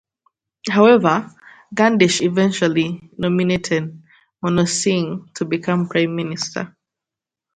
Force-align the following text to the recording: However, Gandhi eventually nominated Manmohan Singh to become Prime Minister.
However, 0.67 1.31
Gandhi 1.75 2.07
eventually 2.25 3.11
nominated 3.19 4.01
Manmohan 4.43 4.67
Singh 4.67 5.29
to 5.35 5.45
become 5.45 5.89
Prime 5.89 6.15
Minister. 6.15 6.75